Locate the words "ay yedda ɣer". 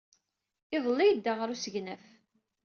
1.03-1.49